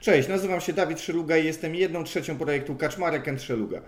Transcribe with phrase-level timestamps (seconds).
[0.00, 3.80] Cześć, nazywam się Dawid Szeluga i jestem jedną trzecią projektu Kaczmarek and Szeluga.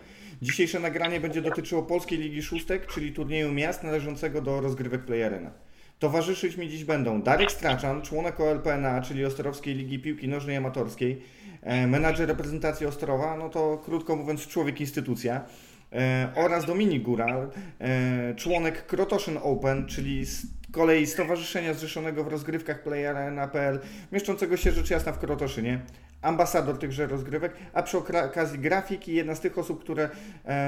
[0.43, 5.51] Dzisiejsze nagranie będzie dotyczyło Polskiej Ligi Szóstek, czyli turnieju miast należącego do rozgrywek Play Arena.
[5.99, 11.23] Towarzyszyć mi dziś będą Darek Straczan, członek OLPNA, czyli Ostrowskiej Ligi Piłki Nożnej Amatorskiej,
[11.63, 15.45] e, menadżer reprezentacji Ostrowa, no to krótko mówiąc człowiek instytucja,
[15.93, 17.51] e, oraz Dominik Góral,
[17.81, 20.27] e, członek Krotoszyn Open, czyli
[20.73, 23.81] kolei Stowarzyszenia Zrzeszonego w rozgrywkach PlayArena.pl,
[24.13, 25.81] mieszczącego się rzecz jasna w Krotoszynie,
[26.23, 30.09] ambasador tychże rozgrywek, a przy okazji grafik i jedna z tych osób, które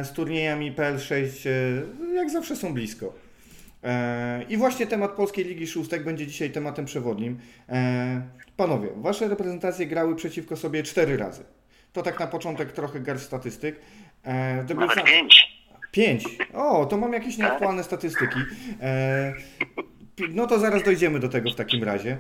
[0.03, 1.49] z turniejami PL6
[2.15, 3.15] jak zawsze są blisko.
[4.49, 7.39] I właśnie temat Polskiej Ligi Szóstek będzie dzisiaj tematem przewodnim.
[8.57, 11.45] Panowie, wasze reprezentacje grały przeciwko sobie cztery razy.
[11.93, 13.81] To tak na początek trochę garść statystyk.
[14.69, 15.65] Nawet pięć.
[15.93, 16.25] Pięć.
[16.55, 18.39] O, to mam jakieś nieaktualne statystyki.
[20.29, 22.19] No to zaraz dojdziemy do tego w takim razie.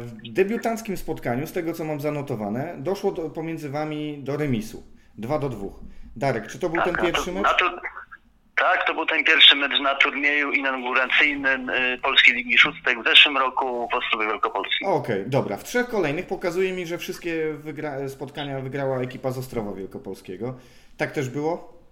[0.00, 4.82] W debiutanckim spotkaniu, z tego co mam zanotowane, doszło do, pomiędzy wami do remisu.
[5.18, 5.66] 2 do 2.
[6.16, 7.58] Darek, czy to był tak, ten pierwszy mecz?
[7.58, 7.70] To,
[8.56, 13.36] tak, to był ten pierwszy mecz na turnieju inauguracyjnym y, Polskiej Ligi Szóstek w zeszłym
[13.38, 14.88] roku w Ostrowie Wielkopolskim.
[14.88, 15.56] Okej, okay, dobra.
[15.56, 20.54] W trzech kolejnych pokazuje mi, że wszystkie wygra spotkania wygrała ekipa z Ostrowa Wielkopolskiego.
[20.96, 21.82] Tak też było?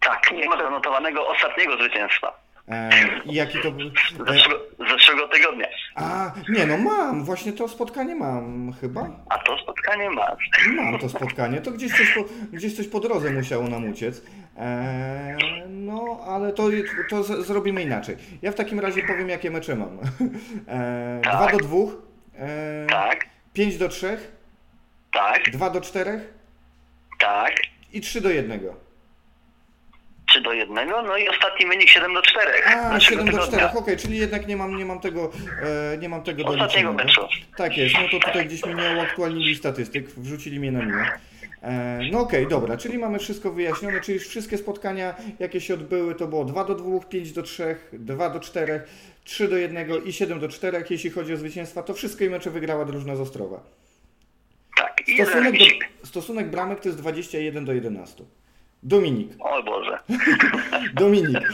[0.00, 2.47] Tak, nie ma zanotowanego ostatniego zwycięstwa.
[2.70, 2.90] E,
[3.26, 3.90] jaki to był?
[4.26, 5.66] Zeszłego, zeszłego tygodnia.
[5.94, 9.10] A, nie no mam, właśnie to spotkanie mam chyba.
[9.28, 10.50] A to spotkanie masz.
[10.76, 14.22] Mam to spotkanie, to gdzieś coś po, gdzieś coś po drodze musiało nam uciec.
[14.56, 15.36] E,
[15.68, 16.68] no, ale to,
[17.10, 18.16] to z, zrobimy inaczej.
[18.42, 19.98] Ja w takim razie powiem, jakie mecze mam.
[20.68, 21.52] E, tak.
[21.52, 21.76] do 2.
[22.38, 23.26] E, tak.
[23.52, 24.18] 5 do 3.
[25.12, 25.50] Tak.
[25.50, 26.20] 2 do 4.
[27.18, 27.54] Tak.
[27.92, 28.60] I 3 do 1.
[30.38, 32.50] 3 do 1, no i ostatni wynik 7 do 4.
[32.66, 35.32] A, 7 do 4, okej, okay, czyli jednak nie mam, nie mam tego,
[35.94, 37.20] e, nie mam tego Ostatniego meczu.
[37.56, 41.10] Tak jest, no to tutaj gdzieś mi nie uaktualnili statystyk, wrzucili mnie na minę.
[41.62, 46.14] E, no okej, okay, dobra, czyli mamy wszystko wyjaśnione, czyli wszystkie spotkania, jakie się odbyły,
[46.14, 48.82] to było 2 do 2, 5 do 3, 2 do 4,
[49.24, 52.84] 3 do 1 i 7 do 4, jeśli chodzi o zwycięstwa, to wszystkie mecze wygrała
[52.84, 53.60] drużyna z Ostrowa.
[54.76, 55.64] Tak, i stosunek, do,
[56.06, 58.24] stosunek bramek to jest 21 do 11.
[58.82, 59.32] Dominik.
[59.40, 59.98] O Boże.
[60.94, 61.48] Dominik.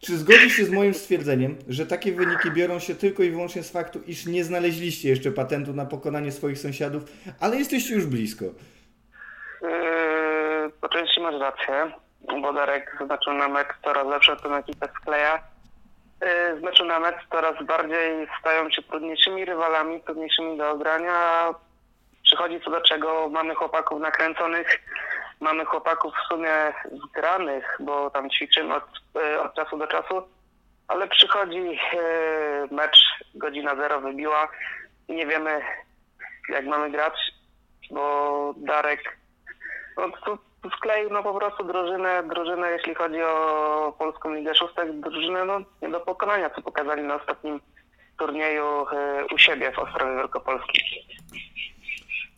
[0.00, 3.72] Czy zgodzisz się z moim stwierdzeniem, że takie wyniki biorą się tylko i wyłącznie z
[3.72, 7.02] faktu, iż nie znaleźliście jeszcze patentu na pokonanie swoich sąsiadów,
[7.40, 8.44] ale jesteście już blisko?
[8.44, 9.70] Yy,
[10.80, 11.92] po części masz rację,
[12.42, 15.42] bo Darek zaznaczył na mecz coraz lepsze, to ekipę skleja.
[16.20, 21.48] Yy, z meczu na mecz coraz bardziej stają się trudniejszymi rywalami, trudniejszymi do ogrania.
[22.22, 24.78] Przychodzi co do czego, mamy chłopaków nakręconych,
[25.42, 26.72] mamy chłopaków w sumie
[27.08, 30.22] zgranych, bo tam ćwiczymy od, yy, od czasu do czasu,
[30.88, 32.98] ale przychodzi yy, mecz,
[33.34, 34.48] godzina zero wybiła
[35.08, 35.60] i nie wiemy
[36.48, 37.32] jak mamy grać,
[37.90, 39.18] bo Darek
[39.96, 44.92] no, tu, tu skleił no po prostu drużynę, drużynę, jeśli chodzi o Polską Ligę Szóstek,
[44.92, 47.60] drużynę no, nie do pokonania, co pokazali na ostatnim
[48.18, 50.82] turnieju y, u siebie w Ostrowie Wielkopolskim.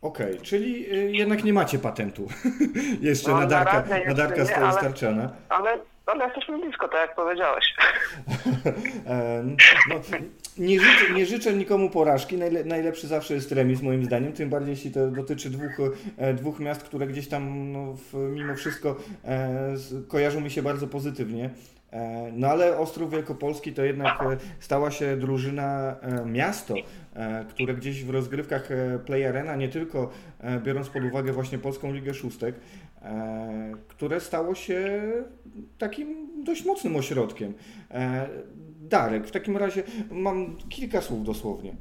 [0.05, 2.29] Okej, okay, czyli y, jednak nie macie patentu
[3.01, 7.17] jeszcze no, na Darka, na, na Darka nie, ale, ale ale jesteśmy blisko, tak jak
[7.17, 7.75] powiedziałeś.
[9.89, 9.95] no,
[10.59, 12.39] nie, życzę, nie życzę nikomu porażki.
[12.39, 14.33] Najle, najlepszy zawsze jest remis, moim zdaniem.
[14.33, 15.73] Tym bardziej, jeśli to dotyczy dwóch,
[16.19, 19.75] e, dwóch miast, które gdzieś tam no, w, mimo wszystko e,
[20.09, 21.51] kojarzą mi się bardzo pozytywnie.
[21.95, 26.75] E, no ale Ostrów Wielkopolski to jednak e, stała się drużyna, e, miasto,
[27.49, 28.69] które gdzieś w rozgrywkach
[29.07, 30.11] Play Arena, nie tylko
[30.65, 32.55] biorąc pod uwagę właśnie Polską Ligę Szóstek,
[33.89, 35.03] które stało się
[35.79, 37.55] takim dość mocnym ośrodkiem.
[38.81, 41.75] Darek, w takim razie mam kilka słów dosłownie.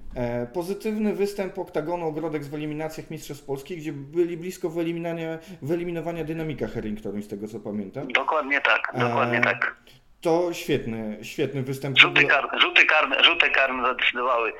[0.53, 7.21] pozytywny występ oktagonu Ogrodek w eliminacjach Mistrzostw Polski, gdzie byli blisko wyeliminowania, wyeliminowania dynamika Herrington,
[7.21, 8.07] z tego co pamiętam.
[8.07, 9.75] Dokładnie tak, dokładnie tak.
[10.23, 11.99] To świetny, świetny występ.
[11.99, 14.53] Rzuty karne, rzuty karne, rzuty karne zadecydowały.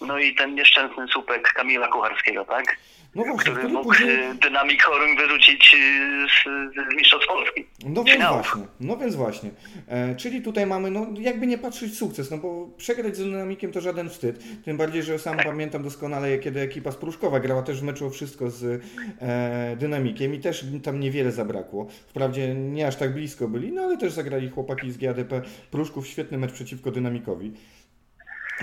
[0.00, 2.76] No i ten nieszczęsny słupek Kamila Kucharskiego, tak?
[3.14, 4.10] No właśnie, który, który mógł później...
[4.10, 4.82] E, dynamik
[5.18, 6.44] wyrzucić e, z,
[6.92, 7.66] z Mistrzostw Polski.
[7.86, 9.50] No więc właśnie, no więc właśnie.
[9.88, 13.80] E, czyli tutaj mamy, no jakby nie patrzeć sukces, no bo przegrać z dynamikiem to
[13.80, 14.62] żaden wstyd.
[14.64, 15.46] Tym bardziej, że sam tak.
[15.46, 18.82] pamiętam doskonale, kiedy ekipa z Pruszkowa grała też w meczu o wszystko z
[19.20, 21.86] e, dynamikiem i też tam niewiele zabrakło.
[22.08, 26.38] Wprawdzie nie aż tak blisko byli, no ale też zagrali chłopaki z GADP Pruszków świetny
[26.38, 27.52] mecz przeciwko dynamikowi.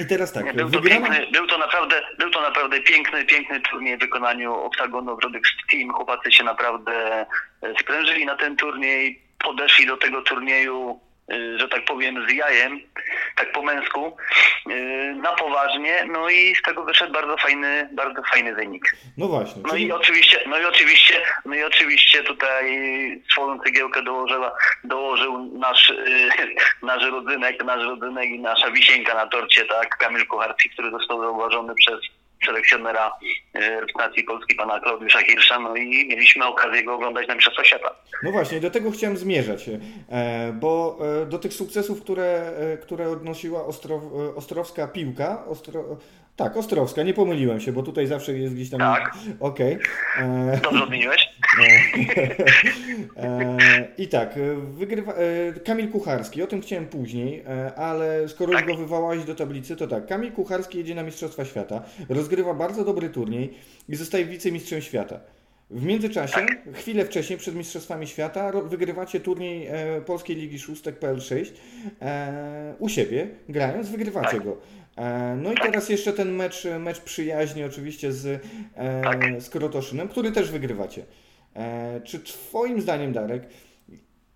[0.02, 3.98] I teraz tak, był, to piękny, był, to naprawdę, był to naprawdę piękny, piękny turniej
[3.98, 5.94] w wykonaniu Oktagonu Rodek Team.
[5.94, 7.26] Chłopacy się naprawdę
[7.62, 11.00] e, sprężyli na ten turniej, podeszli do tego turnieju
[11.56, 12.80] że tak powiem, z jajem,
[13.36, 14.18] tak po męsku,
[15.16, 18.96] na poważnie, no i z tego wyszedł bardzo fajny, bardzo fajny wynik.
[19.18, 19.62] No właśnie.
[19.62, 19.86] No czyli...
[19.86, 22.66] i oczywiście, no i oczywiście, no i oczywiście tutaj
[23.32, 24.52] swoją cegiełkę dołożyła,
[24.84, 25.94] dołożył nasz,
[26.84, 31.76] nasz rodzynek, nasz rodzynek i nasza wisienka na torcie, tak, Kamil Kucharski, który został zauważony
[31.76, 32.00] przez
[32.46, 33.12] selekcjonera
[33.54, 37.96] e, reprezentacji Polski, pana Klaudiusza Hirsza, no i mieliśmy okazję go oglądać na Mistrzostwach Świata.
[38.24, 42.52] No właśnie, do tego chciałem zmierzać, e, bo e, do tych sukcesów, które,
[42.82, 44.04] które odnosiła Ostrow,
[44.36, 45.98] Ostrowska piłka, Ostro,
[46.40, 48.80] tak, Ostrowska, nie pomyliłem się, bo tutaj zawsze jest gdzieś tam...
[48.80, 49.14] Tak.
[49.40, 49.78] Okej.
[50.16, 50.60] Okay.
[50.64, 51.30] Dobrze odmieniłeś?
[53.98, 54.40] I tak,
[54.72, 55.14] wygrywa
[55.66, 57.44] Kamil Kucharski, o tym chciałem później,
[57.76, 58.62] ale skoro tak.
[58.62, 62.86] już go wywołałeś do tablicy, to tak, Kamil Kucharski jedzie na Mistrzostwa Świata, rozgrywa bardzo
[62.86, 63.54] dobry turniej
[63.90, 65.20] i zostaje wicemistrzem świata.
[65.70, 66.58] W międzyczasie, tak.
[66.74, 71.52] chwilę wcześniej, przed Mistrzostwami Świata, wygrywacie turniej e, Polskiej Ligi Szóstek PL6
[72.02, 74.44] e, u siebie, grając, wygrywacie tak.
[74.44, 74.58] go.
[75.00, 79.42] E, no i teraz jeszcze ten mecz, mecz przyjaźni oczywiście z, e, tak.
[79.42, 81.06] z Krotoszynem, który też wygrywacie.
[81.56, 83.44] E, czy Twoim zdaniem, Darek,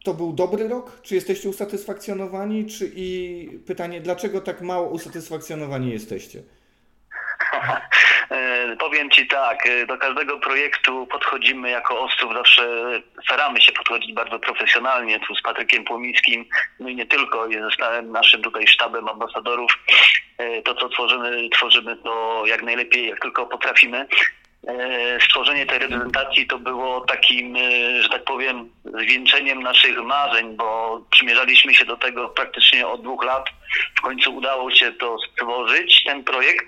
[0.04, 1.02] to był dobry rok?
[1.02, 2.66] Czy jesteście usatysfakcjonowani?
[2.66, 6.44] Czy i pytanie, dlaczego tak mało usatysfakcjonowani jesteście?
[8.34, 12.66] E, powiem Ci tak, e, do każdego projektu podchodzimy jako Ostrów, zawsze
[13.24, 16.46] staramy się podchodzić bardzo profesjonalnie, tu z Patrykiem Płomińskim,
[16.80, 17.58] no i nie tylko, i
[18.04, 19.80] naszym tutaj sztabem ambasadorów.
[20.38, 24.08] E, to, co tworzymy, tworzymy to jak najlepiej, jak tylko potrafimy.
[24.68, 31.02] E, stworzenie tej reprezentacji to było takim, e, że tak powiem, zwieńczeniem naszych marzeń, bo
[31.12, 33.46] przymierzaliśmy się do tego praktycznie od dwóch lat.
[33.98, 36.66] W końcu udało się to stworzyć, ten projekt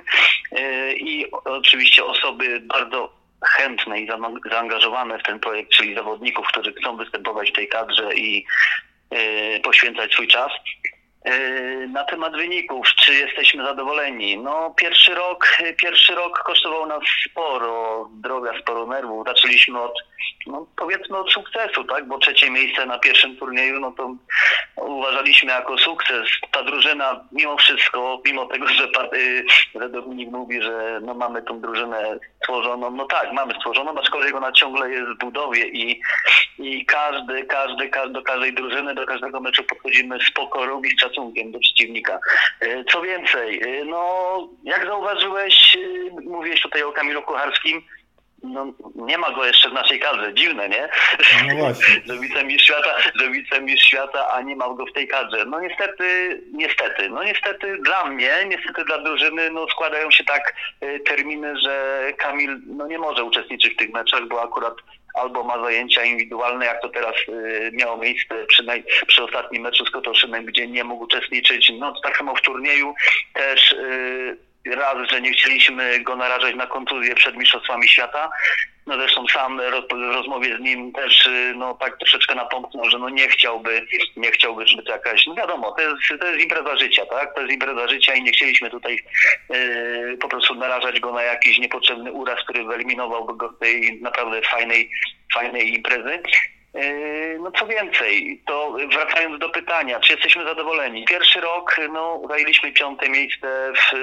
[0.51, 3.13] e, i oczywiście osoby bardzo
[3.45, 4.07] chętne i
[4.51, 8.45] zaangażowane w ten projekt, czyli zawodników, którzy chcą występować w tej kadrze i
[9.63, 10.51] poświęcać swój czas.
[11.25, 14.37] Yy, na temat wyników, czy jesteśmy zadowoleni?
[14.37, 19.27] No pierwszy rok, pierwszy rok kosztował nas sporo droga, sporo nerwów.
[19.27, 19.93] Zaczęliśmy od,
[20.47, 22.07] no powiedzmy od sukcesu, tak?
[22.07, 24.15] Bo trzecie miejsce na pierwszym turnieju, no to
[24.77, 26.27] uważaliśmy jako sukces.
[26.51, 28.87] Ta drużyna mimo wszystko, mimo tego, że,
[29.75, 34.51] że Dominik mówi, że no mamy tą drużynę stworzoną, no tak, mamy stworzoną, aczkolwiek ona
[34.51, 36.01] ciągle jest w budowie i,
[36.59, 41.01] i każdy, każdy, każdy, do każdej drużyny, do każdego meczu podchodzimy z pokorą i z
[41.01, 42.19] szacunkiem do przeciwnika.
[42.61, 45.77] E, co więcej, e, no jak zauważyłeś,
[46.23, 47.81] mówiłeś tutaj o Kamilu Kucharskim,
[48.45, 50.33] no, nie ma go jeszcze w naszej kadrze.
[50.33, 50.89] Dziwne, nie?
[51.47, 52.01] No właśnie.
[52.07, 55.45] że wicemistrz świata, że wicemistrz świata, a nie ma go w tej kadrze.
[55.45, 60.53] No niestety, niestety, no niestety dla mnie, niestety dla drużyny, no składają się tak
[60.83, 64.73] y, terminy, że Kamil no nie może uczestniczyć w tych meczach, bo akurat
[65.15, 69.85] albo ma zajęcia indywidualne, jak to teraz y, miało miejsce przy, naj, przy ostatnim meczu
[69.85, 71.71] z Kotoszynem, gdzie nie mógł uczestniczyć.
[71.79, 72.93] No tak samo w turnieju
[73.33, 78.29] też y, raz, że nie chcieliśmy go narażać na kontuzję przed Mistrzostwami Świata.
[78.85, 83.09] No zresztą sam w rozmowie z nim też y, no tak troszeczkę napomknął, że no
[83.09, 83.85] nie chciałby,
[84.17, 87.35] nie chciałby, żeby to jakaś, no wiadomo, to jest, to jest impreza życia, tak?
[87.35, 88.99] To jest impreza życia i nie chcieliśmy tutaj
[89.49, 94.41] yy, po prostu narażać go na jakiś niepotrzebny uraz, który wyeliminowałby go z tej naprawdę
[94.41, 94.91] fajnej,
[95.33, 96.19] fajnej imprezy.
[96.75, 101.05] Yy, no co więcej, to wracając do pytania, czy jesteśmy zadowoleni?
[101.05, 103.95] Pierwszy rok, no, zajęliśmy piąte miejsce w,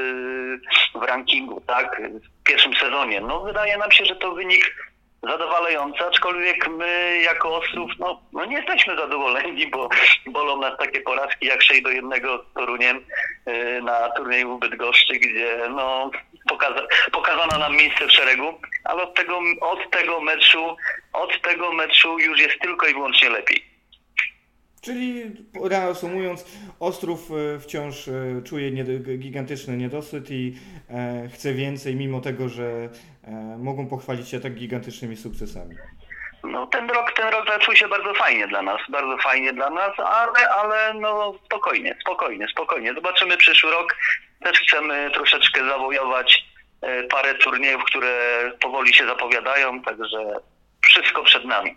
[0.99, 2.03] w rankingu, tak,
[2.41, 3.21] w pierwszym sezonie.
[3.21, 4.92] No wydaje nam się, że to wynik
[5.23, 9.89] zadowalający, aczkolwiek my jako Ostrów, no, no nie jesteśmy zadowoleni, bo
[10.27, 13.05] bolą nas takie porażki jak 6 do 1 z Toruniem
[13.47, 16.11] yy, na turnieju Bydgoszczy, gdzie no
[16.49, 20.77] pokaza pokazano nam miejsce w szeregu, ale od tego, od tego meczu,
[21.13, 23.73] od tego meczu już jest tylko i wyłącznie lepiej.
[24.83, 25.23] Czyli
[25.65, 26.45] reasumując,
[26.81, 28.71] Ostrów e, wciąż e, czuje
[29.19, 30.55] gigantyczny niedosyt i
[30.91, 32.89] e, chce więcej, mimo tego, że
[33.59, 35.77] mogą pochwalić się tak gigantycznymi sukcesami.
[36.45, 39.93] No ten rok, ten rok zaczął się bardzo fajnie dla nas, bardzo fajnie dla nas,
[39.99, 42.95] ale, ale no spokojnie, spokojnie, spokojnie.
[42.95, 43.97] Zobaczymy przyszły rok.
[44.45, 46.45] Też chcemy troszeczkę zawojować
[47.11, 50.19] parę turniejów, które powoli się zapowiadają, także
[50.81, 51.77] wszystko przed nami.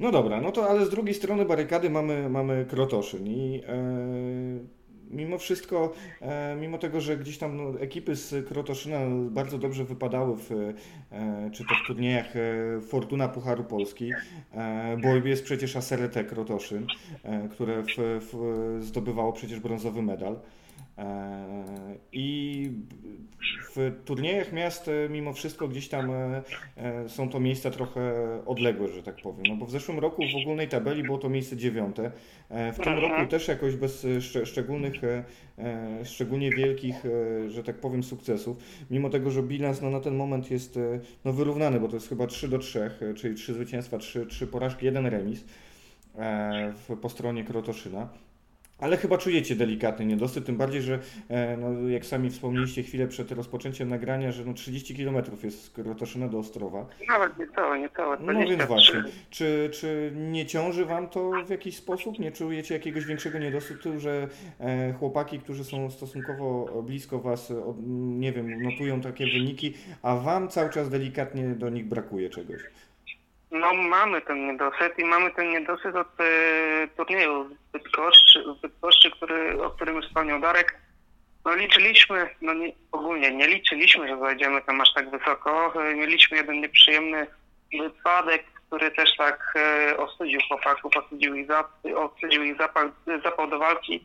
[0.00, 4.73] No dobra, no to ale z drugiej strony barykady mamy, mamy Krotoszyn i e,
[5.14, 8.98] mimo wszystko, e, mimo tego, że gdzieś tam no, ekipy z Krotoszyna
[9.30, 14.10] bardzo dobrze wypadały w, e, czy to w turniejach e, Fortuna Pucharu Polski,
[15.02, 16.86] bo jest przecież ASRT Krotoszyn,
[17.50, 20.36] które w, w, zdobywało przecież brązowy medal.
[22.12, 22.70] I
[23.76, 26.42] w turniejach miast e, mimo wszystko gdzieś tam e,
[26.76, 28.12] e, są to miejsca trochę
[28.46, 29.42] odległe, że tak powiem.
[29.48, 32.10] No bo w zeszłym roku w ogólnej tabeli było to miejsce dziewiąte.
[32.50, 34.06] W tym roku też jakoś bez
[34.44, 34.94] szczególnych,
[36.04, 37.02] szczególnie wielkich,
[37.48, 38.56] że tak powiem, sukcesów.
[38.90, 40.78] Mimo tego, że bilans no, na ten moment jest
[41.24, 44.86] no, wyrównany, bo to jest chyba 3 do 3, czyli 3 zwycięstwa, 3, 3 porażki,
[44.86, 45.44] 1 remis
[47.02, 48.08] po stronie Krotoszyna.
[48.78, 53.32] Ale chyba czujecie delikatny niedosyt, tym bardziej, że e, no, jak sami wspomnieliście chwilę przed
[53.32, 56.86] rozpoczęciem nagrania, że no 30 km jest z Krotoszyna do Ostrowa.
[57.08, 58.16] Nawet nie całe, nie całe.
[58.20, 62.18] No więc właśnie, czy, czy nie ciąży Wam to w jakiś sposób?
[62.18, 64.28] Nie czujecie jakiegoś większego niedosytu, że
[64.60, 67.52] e, chłopaki, którzy są stosunkowo blisko Was,
[68.18, 72.62] nie wiem, notują takie wyniki, a Wam cały czas delikatnie do nich brakuje czegoś?
[73.54, 79.10] No mamy ten niedosyt i mamy ten niedosyt od y, turnieju w Bydgoszczy, w Bydgoszczy
[79.10, 80.78] który, o którym wspomniał Darek.
[81.44, 85.72] No liczyliśmy, no nie, ogólnie nie liczyliśmy, że zajdziemy tam aż tak wysoko.
[85.90, 87.26] Y, mieliśmy jeden nieprzyjemny
[87.80, 89.54] wypadek, który też tak
[89.92, 92.90] y, ostudził chłopaków, ostudził ich, zap, ostudził ich zapał,
[93.24, 94.04] zapał do walki.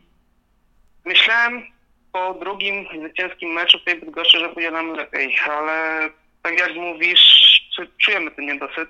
[1.06, 1.63] Myślałem
[2.12, 6.10] po drugim zwycięskim meczu w tej Bydgoszczy, że będzie nam lepiej, ale
[6.44, 7.39] tak jak mówisz,
[7.98, 8.89] czujemy ten niedosyt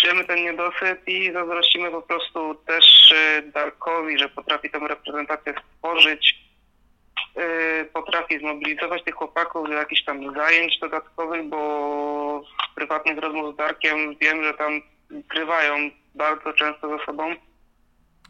[0.00, 6.34] czujemy ten niedosyt i zazdrościmy po prostu też y, Darkowi, że potrafi tę reprezentację stworzyć,
[7.38, 13.56] y, potrafi zmobilizować tych chłopaków do jakichś tam zajęć dodatkowych, bo z prywatnych rozmów z
[13.56, 17.34] Darkiem wiem, że tam grywają bardzo często ze sobą.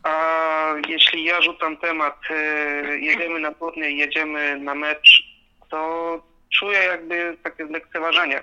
[0.03, 5.23] A jeśli ja rzucam temat, y, jedziemy na turniej, jedziemy na mecz,
[5.71, 6.23] to
[6.59, 8.43] czuję jakby takie lekceważenie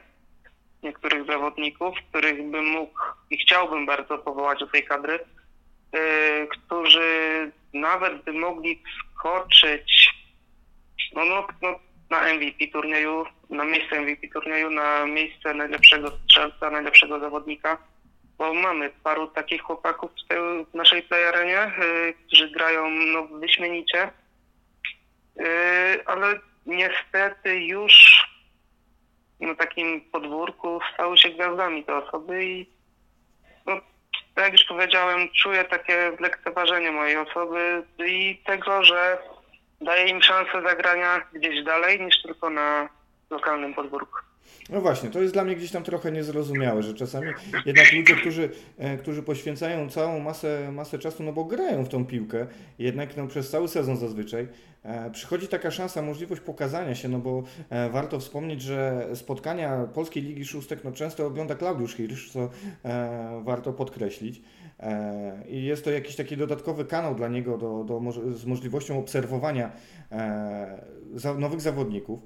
[0.86, 3.00] niektórych zawodników, których bym mógł
[3.30, 5.20] i chciałbym bardzo powołać do tej kadry,
[5.94, 8.84] yy, którzy nawet by mogli
[9.18, 10.15] skoczyć
[11.15, 17.20] no, no, no, na MVP turnieju, na miejsce MVP turnieju, na miejsce najlepszego strzelca, najlepszego
[17.20, 17.77] zawodnika,
[18.38, 24.12] bo mamy paru takich chłopaków tej, w naszej playarenie, yy, którzy grają no, wyśmienicie,
[25.36, 25.46] yy,
[26.06, 28.25] ale niestety już
[29.39, 32.70] na takim podwórku stały się gwiazdami te osoby i
[33.65, 33.74] no,
[34.36, 39.18] jak już powiedziałem, czuję takie lekceważenie mojej osoby i tego, że
[39.82, 42.89] daję im szansę zagrania gdzieś dalej niż tylko na
[43.30, 44.18] lokalnym podwórku.
[44.70, 47.28] No właśnie, to jest dla mnie gdzieś tam trochę niezrozumiałe, że czasami
[47.66, 52.06] jednak ludzie, którzy, e, którzy poświęcają całą masę, masę czasu, no bo grają w tą
[52.06, 52.48] piłkę,
[52.80, 54.48] jednak no, przez cały sezon zazwyczaj,
[54.84, 60.24] e, przychodzi taka szansa, możliwość pokazania się, no bo e, warto wspomnieć, że spotkania Polskiej
[60.24, 62.50] Ligi Szóstek no, często ogląda Klaudiusz Hirsch, co
[63.44, 64.42] warto podkreślić.
[65.50, 69.72] I jest to jakiś taki dodatkowy kanał dla niego do, do, z możliwością obserwowania
[71.38, 72.20] nowych zawodników.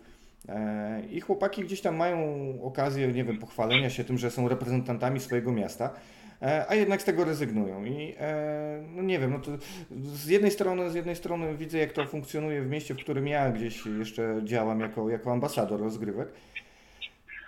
[0.47, 2.17] E, I chłopaki gdzieś tam mają
[2.63, 5.93] okazję, nie wiem, pochwalenia się tym, że są reprezentantami swojego miasta,
[6.41, 7.85] e, a jednak z tego rezygnują.
[7.85, 9.51] I e, no nie wiem, no to
[10.03, 13.51] z jednej strony, z jednej strony widzę, jak to funkcjonuje w mieście, w którym ja
[13.51, 16.29] gdzieś jeszcze działam jako, jako ambasador rozgrywek.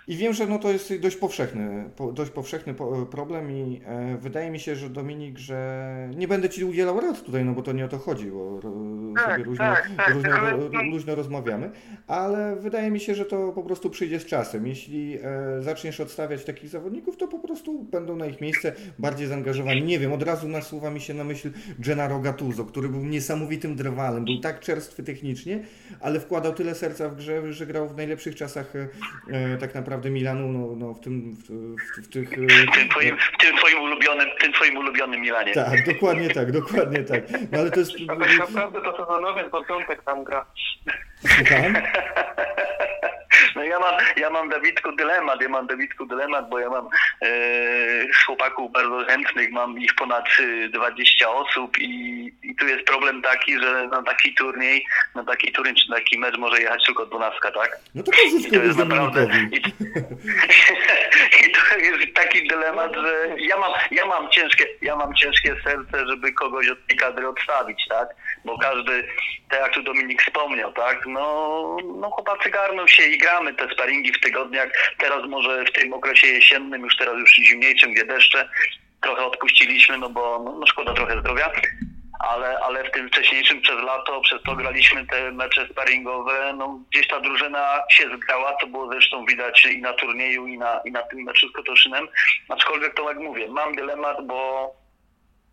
[0.08, 2.74] I wiem, że no to jest dość powszechny, dość powszechny
[3.10, 7.44] problem i e, wydaje mi się, że Dominik, że nie będę Ci udzielał rad tutaj,
[7.44, 8.60] no bo to nie o to chodzi, bo
[9.14, 10.56] tak, sobie różno, tak, tak, różno, ale...
[10.90, 11.70] luźno rozmawiamy,
[12.06, 14.66] ale wydaje mi się, że to po prostu przyjdzie z czasem.
[14.66, 19.82] Jeśli e, zaczniesz odstawiać takich zawodników, to po prostu będą na ich miejsce bardziej zaangażowani.
[19.82, 24.24] Nie wiem, od razu nasuwa mi się na myśl Gennaro Gattuso, który był niesamowitym drwalem,
[24.24, 25.60] był tak czerstwy technicznie,
[26.00, 28.72] ale wkładał tyle serca w grze, że grał w najlepszych czasach
[29.30, 32.28] e, tak naprawdę naprawdę Milanu no, no w, tym, w, w, w tych...
[32.30, 35.52] W tym, twoim, w tym twoim ulubionym, tym twoim ulubionym Milanie.
[35.52, 37.22] Tak, dokładnie tak, dokładnie tak.
[37.52, 37.92] No ale to jest...
[38.06, 40.46] Tak naprawdę to sezonowiec początek tam gra.
[41.20, 41.74] Słucham?
[43.72, 46.88] Ja mam, ja mam Dawidku dylemat, ja mam Dawidku dylemat, bo ja mam
[47.22, 47.28] e,
[48.26, 50.28] chłopaków bardzo chętnych, mam ich ponad
[50.72, 55.74] 20 osób i, i tu jest problem taki, że na taki turniej, na taki turniej
[55.74, 57.78] czy taki mecz może jechać tylko 12, tak?
[57.94, 58.12] No to
[58.48, 59.56] I to jest naprawdę i,
[61.46, 66.06] i to jest taki dylemat, że ja mam, ja mam ciężkie, ja mam ciężkie serce,
[66.06, 68.08] żeby kogoś od tej kadry odstawić, tak?
[68.44, 69.08] Bo każdy,
[69.48, 71.06] tak jak tu Dominik wspomniał, tak?
[71.06, 74.68] No, no chłopacy garną się i gramy te sparingi w tygodniach.
[74.98, 78.48] Teraz może w tym okresie jesiennym, już teraz już zimniejszym, gdzie deszcze,
[79.02, 81.50] trochę odpuściliśmy, no bo no, no szkoda trochę zdrowia.
[82.20, 87.08] Ale, ale w tym wcześniejszym przez lato, przez to graliśmy te mecze sparingowe, no gdzieś
[87.08, 91.02] ta drużyna się zgrała, to było zresztą widać i na turnieju, i na, i na
[91.02, 92.08] tym meczu z Kotoszynem.
[92.48, 94.70] Aczkolwiek to jak mówię, mam dylemat, bo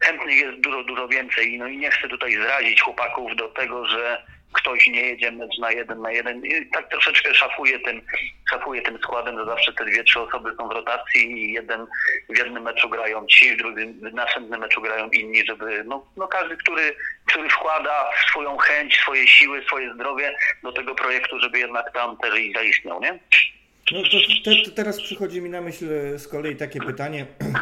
[0.03, 1.57] chętnych jest dużo, dużo więcej.
[1.57, 5.71] No i nie chcę tutaj zrazić chłopaków do tego, że ktoś nie jedzie mecz na
[5.71, 6.45] jeden na jeden.
[6.45, 8.01] I tak troszeczkę szafuje tym,
[8.49, 11.85] szafuje tym składem, że zawsze te dwie, trzy osoby są w rotacji i jeden
[12.29, 16.27] w jednym meczu grają ci, w drugim, w następnym meczu grają inni, żeby no, no
[16.27, 21.93] każdy, który, który wkłada swoją chęć, swoje siły, swoje zdrowie do tego projektu, żeby jednak
[21.93, 23.19] tam też i zaistniał, nie?
[23.91, 25.85] No to, te, teraz przychodzi mi na myśl
[26.17, 27.25] z kolei takie pytanie.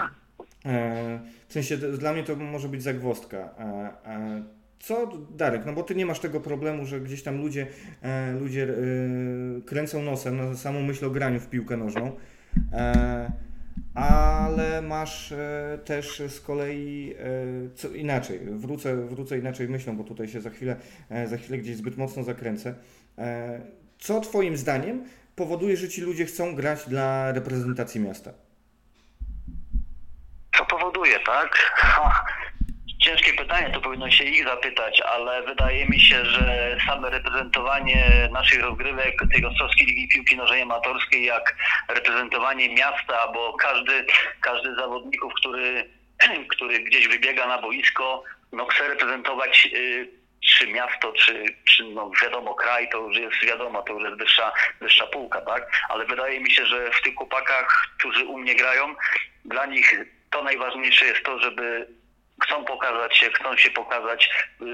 [0.65, 3.37] E, w sensie dla mnie to może być zagwostka.
[4.77, 7.67] E, e, co, Darek, no bo ty nie masz tego problemu, że gdzieś tam ludzie,
[8.39, 8.67] ludzie
[9.65, 12.11] kręcą nosem na samą myśl o graniu w piłkę nożną,
[13.93, 15.33] ale masz
[15.85, 17.15] też z kolei
[17.75, 20.75] co inaczej, wrócę, wrócę inaczej myślą, bo tutaj się za chwilę,
[21.25, 22.75] za chwilę gdzieś zbyt mocno zakręcę.
[23.99, 25.05] Co Twoim zdaniem
[25.35, 28.33] powoduje, że ci ludzie chcą grać dla reprezentacji miasta?
[30.57, 31.49] Co powoduje, tak?
[31.75, 32.25] Ha,
[33.07, 38.61] ciężkie pytanie, to powinno się ich zapytać, ale wydaje mi się, że same reprezentowanie naszych
[38.61, 41.55] rozgrywek tej Ostrowskiej Ligi Piłki Nożnej Amatorskiej, jak
[41.89, 44.05] reprezentowanie miasta, bo każdy,
[44.41, 45.89] każdy z zawodników, który,
[46.53, 50.09] który gdzieś wybiega na boisko, no chce reprezentować y,
[50.49, 54.53] czy miasto, czy, czy no wiadomo kraj, to już jest wiadomo, to już jest wyższa,
[54.81, 55.71] wyższa półka, tak?
[55.89, 58.95] Ale wydaje mi się, że w tych chłopakach, którzy u mnie grają,
[59.45, 59.95] dla nich
[60.29, 61.87] to najważniejsze jest to, żeby
[62.43, 64.29] chcą pokazać się, chcą się pokazać
[64.59, 64.67] yy,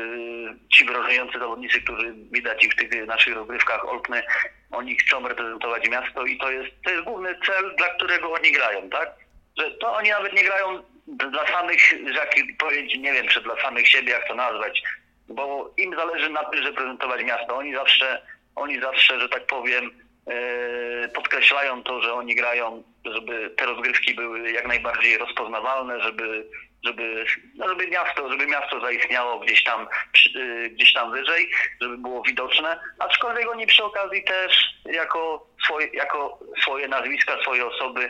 [0.73, 4.23] ci wrażający zawodnicy, którzy widać ich w tych naszych rozgrywkach Olpny,
[4.71, 8.89] oni chcą reprezentować miasto i to jest, to jest główny cel, dla którego oni grają,
[8.89, 9.09] tak?
[9.57, 13.87] Że to oni nawet nie grają dla samych, jak powiedzieć, nie wiem, czy dla samych
[13.87, 14.83] siebie, jak to nazwać,
[15.27, 17.57] bo im zależy na tym, żeby prezentować miasto.
[17.57, 18.21] Oni zawsze,
[18.55, 19.91] oni zawsze, że tak powiem,
[20.27, 26.49] e, podkreślają to, że oni grają, żeby te rozgrywki były jak najbardziej rozpoznawalne, żeby,
[26.83, 27.25] żeby,
[27.55, 29.87] no żeby miasto, żeby miasto zaistniało gdzieś tam,
[30.35, 31.49] e, gdzieś tam wyżej,
[31.81, 38.09] żeby było widoczne, aczkolwiek oni przy okazji też jako swoje, jako swoje nazwiska, swoje osoby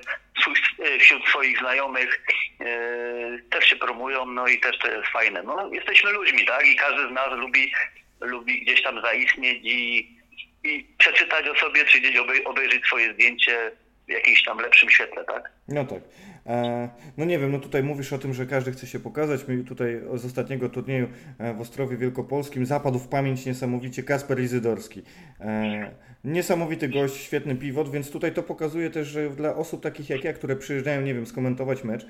[0.80, 2.26] e, wśród swoich znajomych
[3.50, 5.44] też się promują, no i też to jest fajne.
[5.44, 6.68] No, jesteśmy ludźmi, tak?
[6.68, 7.74] I każdy z nas lubi,
[8.22, 10.10] lubi gdzieś tam zaistnieć i,
[10.64, 12.16] i przeczytać o sobie, czy gdzieś
[12.46, 13.72] obejrzeć swoje zdjęcie
[14.08, 15.52] w jakimś tam lepszym świetle, tak?
[15.68, 16.00] No tak.
[16.46, 19.48] E, no nie wiem, no tutaj mówisz o tym, że każdy chce się pokazać.
[19.48, 25.02] My tutaj z ostatniego turnieju e, w Ostrowie Wielkopolskim zapadł w pamięć niesamowicie Kasper Izydorski.
[25.40, 25.92] E,
[26.24, 30.34] niesamowity gość, świetny pivot, więc tutaj to pokazuje też, że dla osób takich jak ja,
[30.34, 32.06] które przyjeżdżają, nie wiem, skomentować mecz,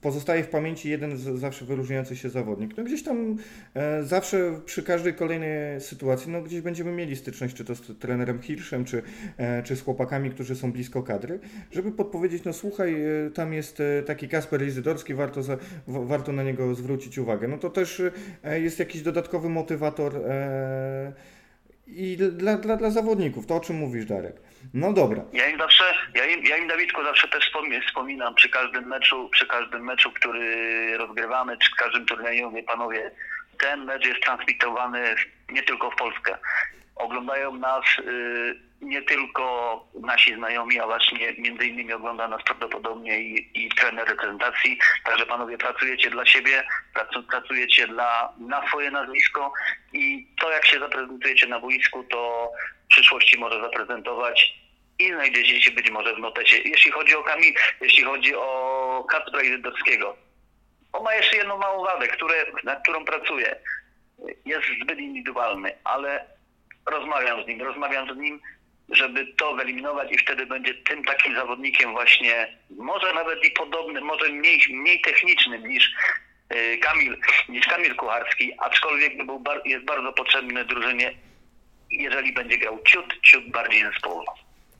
[0.00, 2.76] pozostaje w pamięci jeden z, zawsze wyróżniający się zawodnik.
[2.76, 3.36] No gdzieś tam
[3.74, 8.42] e, zawsze przy każdej kolejnej sytuacji, no gdzieś będziemy mieli styczność, czy to z trenerem
[8.42, 9.02] Hirschem, czy,
[9.36, 11.38] e, czy z chłopakami, którzy są blisko kadry,
[11.70, 12.96] żeby podpowiedzieć, no słuchaj,
[13.34, 17.48] tam jest taki Kasper Izydorski, warto, za, warto na niego zwrócić uwagę.
[17.48, 18.02] No to też
[18.52, 20.20] jest jakiś dodatkowy motywator
[21.96, 24.36] i dla, dla, dla zawodników, to o czym mówisz, Darek.
[24.74, 25.22] No dobra.
[25.32, 27.52] Ja im zawsze, ja im, ja im Dawidku zawsze też
[27.86, 33.10] wspominam przy każdym meczu, przy każdym meczu, który rozgrywamy, czy każdym turnieju, wie panowie,
[33.58, 35.14] ten mecz jest transmitowany
[35.52, 36.38] nie tylko w Polskę.
[36.96, 43.64] Oglądają nas y, nie tylko nasi znajomi, a właśnie między innymi ogląda nas prawdopodobnie i,
[43.64, 44.78] i trener reprezentacji.
[45.04, 46.64] Także panowie pracujecie dla siebie,
[47.28, 49.52] pracujecie dla, na swoje nazwisko
[49.92, 52.50] i to jak się zaprezentujecie na boisku, to
[52.84, 54.54] w przyszłości może zaprezentować
[54.98, 56.58] i znajdziecie się być może w notecie.
[56.64, 60.16] Jeśli chodzi o Kamil, jeśli chodzi o Kacpra Izydowskiego,
[60.92, 63.56] on ma jeszcze jedną małą wadę, które, nad którą pracuje.
[64.44, 66.26] Jest zbyt indywidualny, ale
[66.86, 68.40] rozmawiam z nim, rozmawiam z nim,
[68.88, 74.28] żeby to wyeliminować i wtedy będzie tym takim zawodnikiem właśnie, może nawet i podobnym, może
[74.28, 75.90] mniej, mniej technicznym niż
[76.80, 77.16] Kamil,
[77.48, 81.14] niż Kamil Kucharski, aczkolwiek był, jest bardzo potrzebny drużynie,
[81.90, 84.34] jeżeli będzie grał ciut, ciut bardziej zespołowo.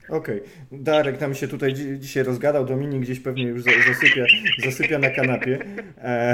[0.09, 0.49] Okej, okay.
[0.71, 4.25] Darek nam się tutaj dzi dzisiaj rozgadał, Dominik gdzieś pewnie już zasypia,
[4.57, 5.59] zasypia na kanapie.
[5.97, 6.33] E,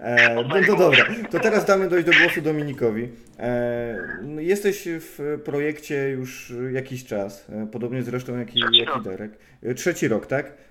[0.00, 3.08] e, no to dobra, to teraz damy dojść do głosu Dominikowi.
[3.38, 9.02] E, no, jesteś w projekcie już jakiś czas, e, podobnie zresztą jak i, jak i
[9.04, 9.32] Darek.
[9.62, 10.65] E, trzeci rok, tak?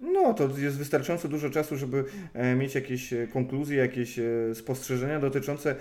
[0.00, 5.20] No, to jest wystarczająco dużo czasu, żeby e, mieć jakieś e, konkluzje, jakieś e, spostrzeżenia
[5.20, 5.76] dotyczące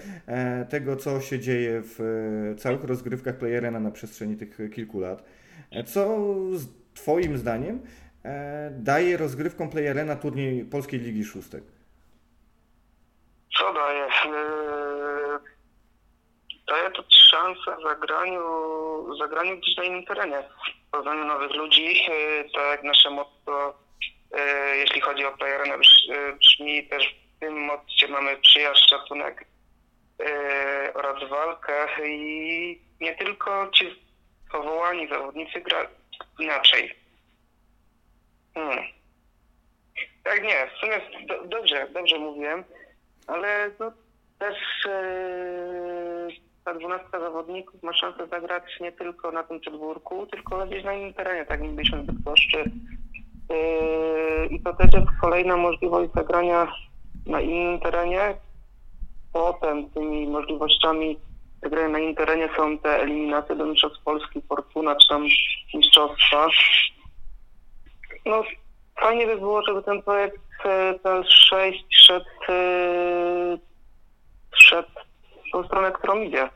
[0.70, 5.24] tego, co się dzieje w całych rozgrywkach Playerena na przestrzeni tych kilku lat.
[5.86, 6.18] Co
[6.94, 7.80] Twoim zdaniem
[8.72, 11.64] daje rozgrywkom Playerena turniej Polskiej Ligi Szóstek?
[13.58, 14.08] Co daje?
[16.68, 18.42] Daje to szansę zagraniu,
[19.18, 20.44] zagraniu gdzieś na innym terenie,
[20.92, 22.08] poznaniu nowych ludzi,
[22.54, 23.84] tak jak nasze motto
[24.34, 25.78] E, jeśli chodzi o playerę,
[26.40, 29.46] brzmi też w tym modzie mamy przyjaźń, szacunek
[30.94, 34.04] oraz walkę i nie tylko ci
[34.52, 35.88] powołani zawodnicy gra
[36.40, 36.96] inaczej.
[38.54, 38.84] Hmm.
[40.24, 42.64] Tak nie, w sumie do, dobrze, dobrze mówiłem,
[43.28, 43.92] ale no,
[44.40, 50.84] też yy, ta dwunastka zawodników ma szansę zagrać nie tylko na tym podwórku, tylko gdzieś
[50.84, 52.14] na innym terenie, tak jak byliśmy w.
[53.50, 56.72] Yy, I to też jest kolejna możliwość zagrania
[57.26, 58.36] na innym terenie.
[59.34, 61.20] Potem tymi możliwościami
[61.64, 65.26] zagrania na innym terenie są te eliminacje do Mistrzostw Polski, Fortuna, czy tam
[65.74, 66.48] Mistrzostwa.
[68.26, 68.44] No,
[69.00, 73.60] fajnie by było, żeby ten projekt PL6 szedł, yy,
[74.56, 75.03] szedł
[75.54, 76.50] tą stronę, którą idzie.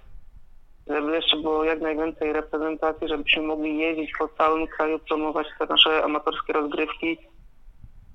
[0.88, 6.04] Żeby jeszcze było jak najwięcej reprezentacji, żebyśmy mogli jeździć po całym kraju, promować te nasze
[6.04, 7.18] amatorskie rozgrywki,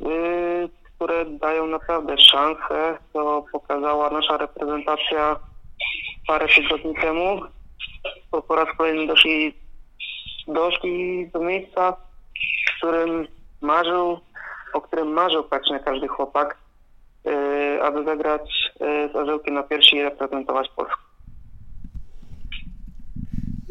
[0.00, 2.98] yy, które dają naprawdę szansę.
[3.12, 5.36] To pokazała nasza reprezentacja
[6.26, 7.40] parę tygodni temu.
[8.30, 9.54] Bo po raz kolejny doszli,
[10.48, 13.26] doszli do miejsca, w którym
[13.60, 14.20] marzył,
[14.72, 16.61] o którym marzył praktycznie każdy chłopak,
[17.82, 21.12] aby zagrać yy, z orzełkiem na piersi i reprezentować Polskę.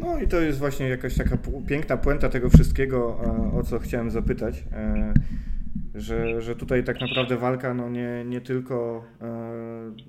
[0.02, 1.36] No i to jest właśnie jakaś taka
[1.68, 3.18] piękna puenta tego wszystkiego,
[3.60, 4.64] o co chciałem zapytać.
[4.72, 5.14] E,
[5.94, 9.28] że, że tutaj tak naprawdę walka no nie, nie tylko e,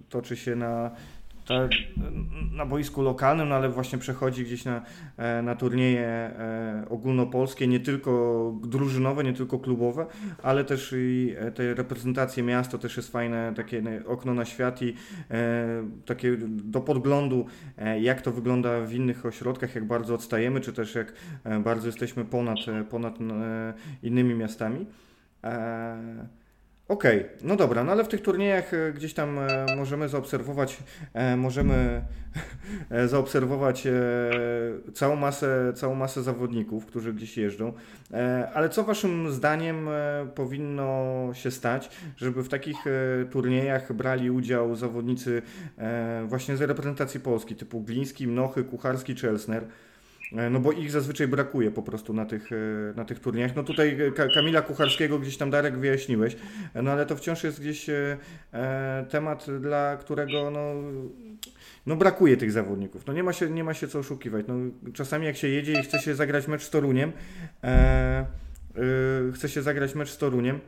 [0.09, 0.91] toczy się na
[2.51, 4.81] na boisku lokalnym, no ale właśnie przechodzi gdzieś na,
[5.17, 10.05] e, na turnieje e, ogólnopolskie, nie tylko drużynowe, nie tylko klubowe,
[10.43, 14.81] ale też i e, te reprezentacje miast, to też jest fajne takie okno na świat
[14.81, 14.93] i
[16.05, 17.45] takie do podglądu,
[18.01, 21.13] jak to wygląda w innych ośrodkach, jak bardzo odstajemy, czy też jak
[21.63, 22.57] bardzo jesteśmy ponad,
[22.89, 23.17] ponad
[24.03, 24.85] innymi miastami.
[26.87, 30.83] Okej, okay, no dobra, no ale w tych turniejach e, gdzieś tam e, możemy zaobserwować,
[31.13, 32.01] e, możemy
[33.05, 33.87] zaobserwować
[34.93, 37.73] całą masę, całą masę zawodników, którzy gdzieś jeżdżą.
[38.53, 39.89] Ale co Waszym zdaniem
[40.35, 42.77] powinno się stać, żeby w takich
[43.31, 45.41] turniejach brali udział zawodnicy
[46.25, 49.65] właśnie z reprezentacji Polski, typu Gliński, Mnochy, Kucharski czy Elsner?
[50.37, 52.55] E, no bo ich zazwyczaj brakuje po prostu na tych, e,
[52.95, 53.55] na tych turniejach.
[53.55, 53.97] No tutaj
[54.33, 56.35] Kamila Kucharskiego gdzieś tam Darek wyjaśniłeś,
[56.75, 58.17] no ale to wciąż jest gdzieś e,
[59.09, 60.73] temat, dla którego no,
[61.85, 63.05] no brakuje tych zawodników.
[63.07, 64.45] No nie ma się, nie ma się co oszukiwać.
[64.47, 64.55] No,
[64.93, 67.11] czasami jak się jedzie i chce się zagrać mecz z Toruniem,
[67.63, 68.25] e,
[69.33, 70.59] chce się zagrać mecz z Toruniem,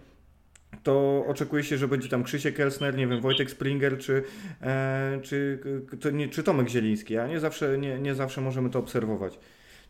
[0.84, 4.24] to oczekuje się, że będzie tam Krzysiek Kelsner, nie wiem, Wojtek Springer czy,
[4.62, 5.60] e, czy,
[6.02, 9.40] to nie, czy Tomek Zieliński, a nie zawsze, nie, nie zawsze możemy to obserwować.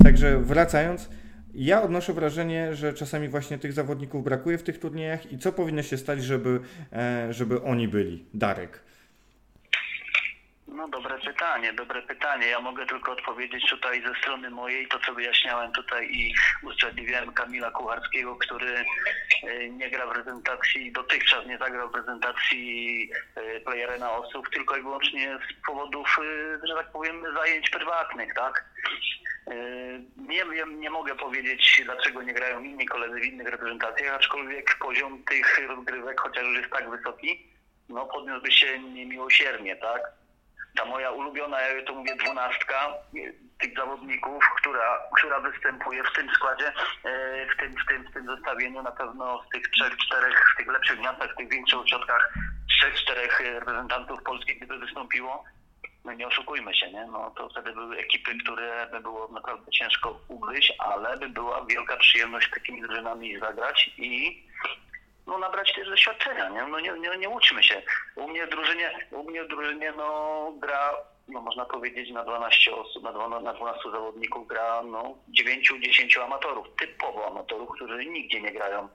[0.06, 1.10] Także wracając,
[1.54, 5.84] ja odnoszę wrażenie, że czasami właśnie tych zawodników brakuje w tych turniejach i co powinno
[5.84, 6.60] się stać, żeby,
[6.94, 8.26] e, żeby oni byli?
[8.34, 8.84] Darek.
[10.68, 12.48] No dobre pytanie, dobre pytanie.
[12.48, 17.72] Ja mogę tylko odpowiedzieć tutaj ze strony mojej, to co wyjaśniałem tutaj i usprawiedliwiałem Kamila
[17.72, 18.76] Kucharskiego, który
[19.44, 24.82] e, nie gra w prezentacji, dotychczas nie zagrał w prezentacji e, playerena osób, tylko i
[24.82, 26.20] wyłącznie z powodów,
[26.64, 28.66] że tak powiem, zajęć prywatnych, tak?
[30.18, 35.24] Nie wiem, nie mogę powiedzieć, dlaczego nie grają inni koledzy w innych reprezentacjach, aczkolwiek poziom
[35.24, 37.48] tych rozgrywek, chociaż już jest tak wysoki,
[37.90, 40.02] no podniósłby się niemiłosiernie, tak?
[40.76, 42.94] ta moja ulubiona, ja to mówię, dwunastka
[43.60, 46.68] tych zawodników, która, która występuje w tym składzie,
[47.04, 50.58] e, w tym, w tym, w tym zestawieniu na pewno z tych trzech, czterech, w
[50.58, 52.34] tych lepszych miastach, w tych większych ośrodkach,
[52.70, 55.44] trzech, czterech reprezentantów Polski, gdyby wystąpiło,
[56.06, 57.06] no nie oszukujmy się, nie?
[57.06, 61.98] No to wtedy były ekipy, które by było naprawdę ciężko ugryźć, ale by była wielka
[61.98, 64.44] przyjemność takimi drużynami zagrać i
[65.28, 66.64] no, nabrać też doświadczenia, nie?
[66.64, 67.82] No nie, nie, nie łudźmy się.
[68.16, 70.94] U mnie w drużynie, u mnie w drużynie no, gra,
[71.28, 76.68] no można powiedzieć, na 12 osób, na, 12, na 12 zawodników gra no, 9-10 amatorów,
[76.80, 78.90] typowo amatorów, którzy nigdzie nie grają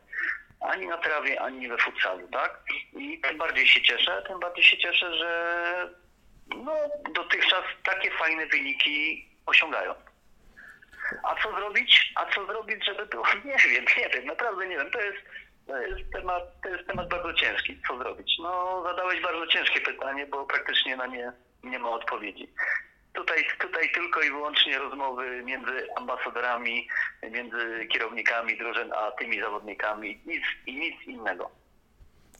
[0.61, 2.63] ani na trawie, ani we futsalu, tak?
[2.93, 5.31] I tym bardziej się cieszę, tym bardziej się cieszę, że
[6.57, 6.73] no,
[7.15, 9.95] dotychczas takie fajne wyniki osiągają.
[11.23, 12.13] A co zrobić?
[12.17, 13.27] A co zrobić, żeby było?
[13.45, 14.91] Nie wiem, nie wiem, naprawdę nie wiem.
[14.91, 15.19] To jest
[15.67, 17.81] to jest, temat, to jest temat bardzo ciężki.
[17.89, 18.39] Co zrobić?
[18.43, 21.33] No, zadałeś bardzo ciężkie pytanie, bo praktycznie na nie
[21.65, 22.49] nie ma odpowiedzi.
[23.13, 26.89] Tutaj, tutaj tylko i wyłącznie rozmowy między ambasadorami,
[27.31, 30.21] między kierownikami drużyn, a tymi zawodnikami.
[30.27, 31.51] Nic i nic innego.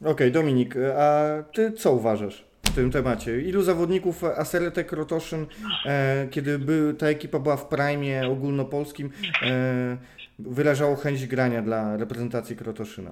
[0.01, 1.23] Okej, okay, Dominik, a
[1.55, 2.45] ty co uważasz?
[2.65, 3.41] W tym temacie.
[3.41, 5.47] Ilu zawodników Aseretek Rotoszyn,
[5.87, 9.11] e, kiedy by, ta ekipa była w prime ogólnopolskim,
[9.43, 9.97] e,
[10.39, 13.11] wyrażało chęć grania dla reprezentacji Krotoszyna?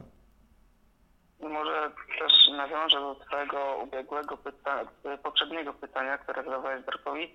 [1.40, 4.90] Może też nawiążę do twojego ubiegłego pytania,
[5.22, 7.34] poprzedniego pytania, które zadawałeś Darkowi.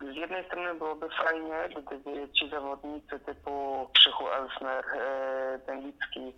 [0.00, 6.32] Z jednej strony byłoby fajnie, gdyby ci zawodnicy typu Krzychu Elsner, e, Dębicki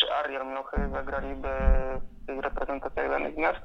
[0.00, 1.48] czy Ariel Mlochy zagraliby
[2.22, 3.60] w tych reprezentacjach danych miast,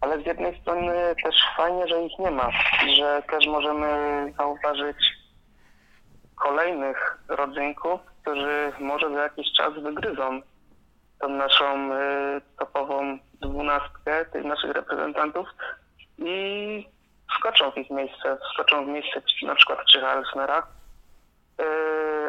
[0.00, 0.92] ale z jednej strony
[1.24, 2.50] też fajnie, że ich nie ma,
[2.96, 3.86] że też możemy
[4.38, 4.96] zauważyć
[6.36, 10.42] kolejnych rodzynków, którzy może za jakiś czas wygryzą
[11.20, 11.96] tą naszą y,
[12.58, 15.48] topową dwunastkę tych naszych reprezentantów
[16.18, 16.88] i
[17.34, 20.66] wskoczą w ich miejsce, wskoczą w miejsce na przykład Krzycha Elsnera.
[21.60, 21.64] Y,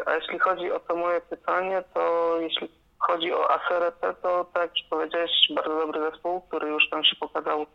[0.06, 4.88] a jeśli chodzi o to moje pytanie, to jeśli chodzi o ASRP, to tak jak
[4.90, 7.66] powiedziałeś, bardzo dobry zespół, który już tam się pokazał y,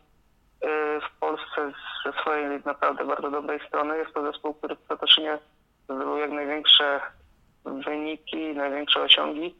[1.01, 1.71] w Polsce
[2.05, 3.97] ze swojej naprawdę bardzo dobrej strony.
[3.97, 5.39] Jest to zespół, który w Krotoszynie
[5.83, 7.01] zdobył jak największe
[7.65, 9.55] wyniki, największe osiągi.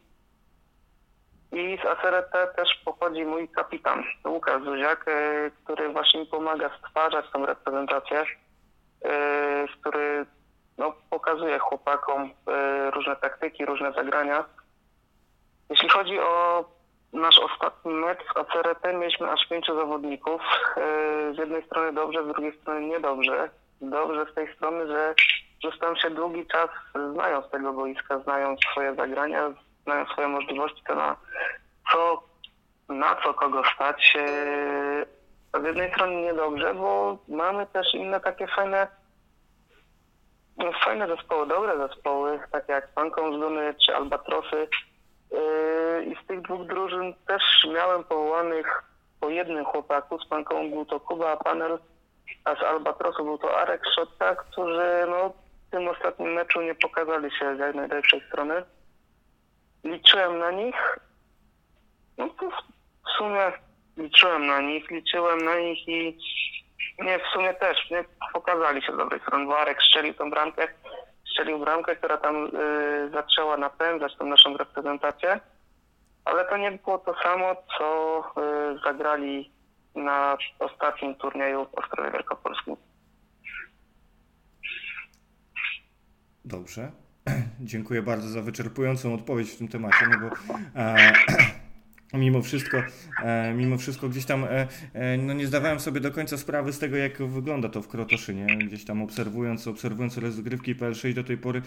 [1.52, 7.26] I z ASRT też pochodzi mój kapitan, Łukasz Zuziak, y, który właśnie mi pomaga stwarzać
[7.34, 10.26] tą reprezentację, y, który
[10.78, 12.30] no, pokazuje chłopakom
[12.94, 14.46] różne taktyki, różne zagrania.
[15.70, 16.66] Jeśli chodzi o
[17.14, 20.42] nasz ostatni mecz w ACRT, mieliśmy aż pięciu zawodników.
[21.36, 23.50] Z jednej strony dobrze, z drugiej strony niedobrze.
[23.82, 25.16] Dobrze z tej strony, że
[25.64, 26.70] zostałem się długi czas
[27.14, 29.52] znając tego boiska, znając swoje zagrania,
[29.84, 31.16] znają swoje możliwości, to na
[31.92, 32.24] co,
[32.90, 34.18] na co kogo stać.
[35.52, 38.88] A z jednej strony niedobrze, bo mamy też inne takie fajne
[40.58, 44.68] no, fajne zespoły, dobre zespoły, takie jak Panką z Duny czy Albatrosy.
[46.08, 47.44] I z tych dwóch drużyn też
[47.74, 48.84] miałem powołanych
[49.20, 50.20] po jednym chłopaku.
[50.20, 51.80] Z Panką był to Kuba Panel,
[52.44, 55.34] a z Albatrosu był to Arek Szotta, którzy no,
[55.68, 58.64] w tym ostatnim meczu nie pokazali się z jak najlepszej strony
[59.86, 61.00] liczyłem na nich.
[62.18, 62.50] No to
[63.06, 63.52] w sumie
[63.98, 66.18] liczyłem na nich, liczyłem na nich i
[67.00, 69.46] nie, w sumie też nie pokazali się z dobrej strony.
[69.46, 70.68] Warek strzelił tą bramkę,
[71.36, 72.50] strzelił bramkę, która tam y,
[73.14, 75.40] zaczęła napędzać tą naszą reprezentację,
[76.26, 79.52] ale to nie było to samo, co y, zagrali
[79.96, 82.76] na ostatnim turnieju w Ostrowie Wielkopolskim.
[86.46, 86.92] Dobrze.
[87.60, 90.36] Dziękuję bardzo za wyczerpującą odpowiedź w tym temacie, no bo
[90.82, 91.14] e,
[92.14, 92.78] mimo wszystko,
[93.24, 96.80] e, mimo wszystko gdzieś tam e, e, no nie zdawałem sobie do końca sprawy z
[96.80, 98.46] tego, jak wygląda to w Krotoszynie.
[98.58, 101.62] Gdzieś tam obserwując, obserwując rozgrywki PL6 do tej pory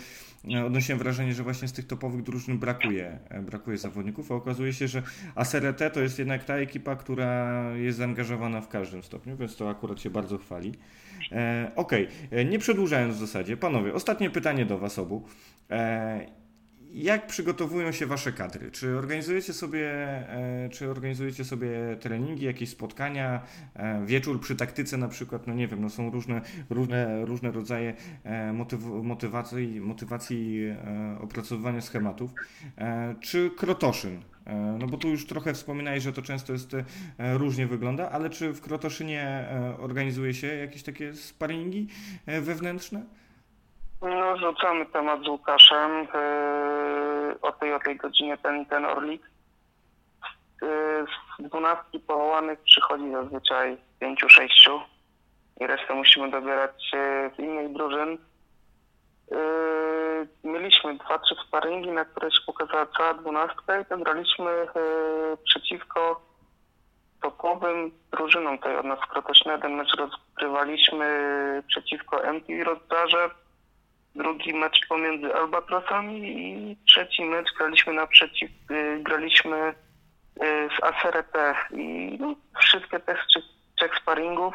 [0.66, 5.02] odnosiłem wrażenie, że właśnie z tych topowych drużyn brakuje, brakuje zawodników, a okazuje się, że
[5.34, 10.00] ASRT to jest jednak ta ekipa, która jest zaangażowana w każdym stopniu, więc to akurat
[10.00, 10.72] się bardzo chwali.
[11.76, 12.44] Okej, okay.
[12.44, 15.24] nie przedłużając w zasadzie, panowie, ostatnie pytanie do Was obu.
[16.92, 18.70] Jak przygotowują się wasze kadry?
[18.70, 19.88] Czy organizujecie sobie,
[20.28, 23.42] e, czy organizujecie sobie treningi, jakieś spotkania,
[23.74, 27.94] e, wieczór przy taktyce na przykład, no nie wiem, no są różne, różne, różne rodzaje
[28.24, 30.68] e, motyw motywacji, motywacji
[31.20, 32.30] opracowywania schematów.
[33.20, 34.20] Czy Krotoszyn?
[34.78, 36.76] No bo tu już trochę wspominałeś, że to często jest
[37.18, 39.48] różnie wygląda, ale czy w Krotoszynie
[39.78, 41.88] organizuje się jakieś takie sparingi
[42.26, 43.04] wewnętrzne?
[44.02, 49.22] No, rzucamy temat z Łukaszem yy, o tej o tej godzinie ten ten Orlik.
[50.62, 51.06] Yy,
[51.38, 54.80] z dwunastki powołanych przychodzi zazwyczaj pięciu, sześciu
[55.60, 58.18] i resztę musimy dobierać yy, z innych drużyn.
[59.30, 65.36] Yy, mieliśmy dwa, trzy sparingi, na które się pokazała cała dwunastka i to graliśmy yy,
[65.44, 66.20] przeciwko
[67.22, 69.52] topowym drużynom tutaj od nas w Krotośnie.
[69.52, 71.08] Jeden mecz rozgrywaliśmy
[71.68, 73.30] przeciwko MP Rodzarze,
[74.18, 79.74] drugi mecz pomiędzy Albatrosami i trzeci mecz graliśmy naprzeciw, y, graliśmy
[80.42, 81.34] y, z ASRT
[81.70, 83.44] i no, wszystkie te trzech,
[83.76, 84.54] trzech sparingów,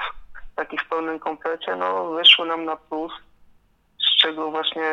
[0.55, 3.13] takich w pełnym komplecie, no wyszły nam na plus,
[3.99, 4.83] z czego właśnie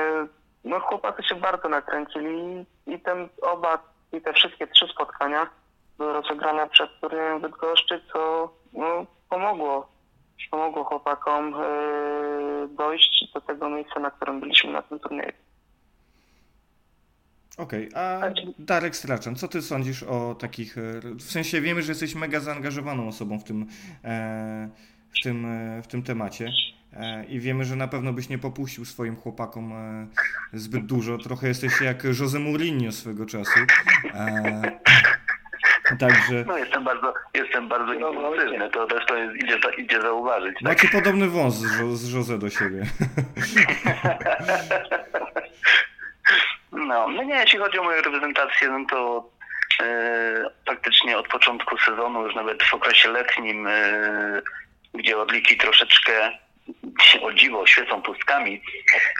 [0.65, 3.79] no chłopacy się bardzo nakręcili i ten oba,
[4.13, 5.51] i te wszystkie trzy spotkania
[5.99, 9.89] były rozegrane przed turniejem Bydgoszczy, co no, pomogło
[10.49, 15.33] pomogło chłopakom e, dojść do tego miejsca, na którym byliśmy na tym turnieju.
[17.57, 18.21] Okej, okay, a
[18.59, 23.09] Darek Straczan, co ty sądzisz o takich, e, w sensie wiemy, że jesteś mega zaangażowaną
[23.09, 23.67] osobą w tym,
[24.05, 24.69] e,
[25.11, 25.47] w tym,
[25.83, 26.53] w tym temacie
[27.29, 29.73] i wiemy, że na pewno byś nie popuścił swoim chłopakom
[30.53, 33.61] zbyt dużo, trochę jesteś jak Jose Mourinho swego czasu.
[35.99, 36.45] Także...
[36.47, 40.55] No jestem bardzo, jestem bardzo no, impulsywny, to też to jest, idzie, idzie zauważyć.
[40.55, 40.63] Tak?
[40.63, 42.83] Macie podobny wąs z, z Jose do siebie.
[46.73, 49.31] no, no nie, jeśli chodzi o moją reprezentację, no to
[50.67, 53.69] faktycznie od początku sezonu, już nawet w okresie letnim,
[54.95, 56.13] gdzie odliki troszeczkę
[57.23, 58.63] o dziwo świecą pustkami,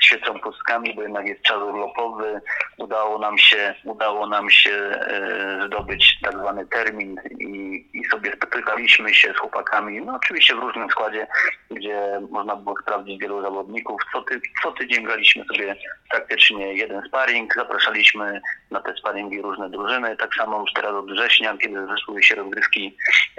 [0.03, 2.41] świecą pustkami, bo jednak jest czas urlopowy.
[2.79, 9.15] Udało nam się, udało nam się e, zdobyć tak zwany termin i, i sobie spotykaliśmy
[9.15, 11.27] się z chłopakami, no oczywiście w różnym składzie,
[11.71, 14.03] gdzie można było sprawdzić wielu zawodników.
[14.13, 15.77] Co, ty, co tydzień graliśmy sobie
[16.11, 21.57] praktycznie jeden sparring, zapraszaliśmy na te sparingi różne drużyny, tak samo już teraz od września,
[21.57, 22.97] kiedy zeszły się rozgrywki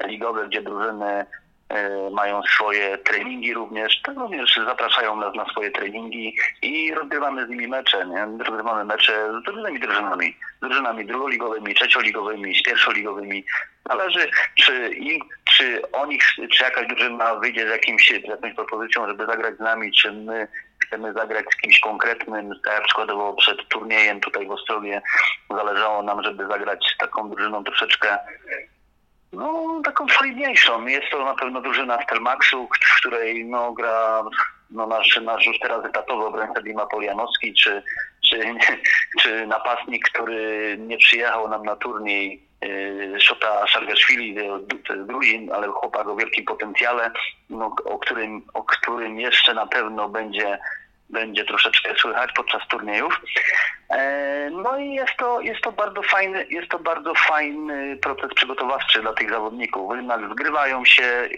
[0.08, 1.26] ligowe, gdzie drużyny
[2.12, 7.68] mają swoje treningi również, to również zapraszają nas na swoje treningi i rozgrywamy z nimi
[7.68, 8.26] mecze, nie?
[8.46, 13.46] Rozgrywamy mecze z różnymi drużynami, z drużynami drugoligowymi, trzecioligowymi, z pierwszoligowymi.
[13.86, 16.20] Należy, czy, im, czy oni,
[16.52, 20.48] czy jakaś drużyna wyjdzie z, jakimś, z jakąś propozycją, żeby zagrać z nami, czy my
[20.86, 25.02] chcemy zagrać z kimś konkretnym, tak jak przykładowo przed turniejem tutaj w Ostrowie
[25.50, 28.18] zależało nam, żeby zagrać z taką drużyną troszeczkę
[29.34, 30.86] no, taką solidniejszą.
[30.86, 34.24] Jest to na pewno drużyna Stelmaxu, w której no, gra
[34.72, 37.84] no, nasz, nasz już teraz etatowy obrońca Dima Polianowski, czy,
[38.30, 38.40] czy,
[39.22, 44.36] czy napastnik, który nie przyjechał nam na turniej yy, Szota Szargaszwili,
[45.06, 47.12] drugi, ale chłopak o wielkim potencjale,
[47.50, 50.60] no, o, którym, o którym jeszcze na pewno będzie
[51.12, 53.22] będzie troszeczkę słychać podczas turniejów.
[53.90, 59.02] E, no i jest to, jest to bardzo fajny, jest to bardzo fajny proces przygotowawczy
[59.02, 59.96] dla tych zawodników.
[59.96, 61.30] Jednak zgrywają się,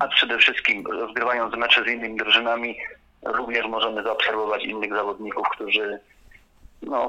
[0.00, 2.76] a przede wszystkim rozgrywając mecze z innymi drużynami,
[3.22, 6.00] również możemy zaobserwować innych zawodników, którzy
[6.82, 7.08] no,